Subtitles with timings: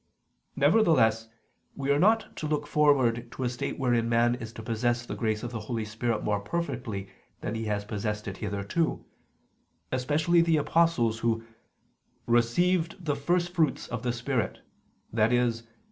[0.55, 1.29] Nevertheless
[1.75, 5.13] we are not to look forward to a state wherein man is to possess the
[5.13, 7.07] grace of the Holy Ghost more perfectly
[7.41, 9.05] than he has possessed it hitherto,
[9.91, 11.43] especially the apostles who
[12.25, 14.61] "received the firstfruits of the Spirit,
[15.15, 15.51] i.e.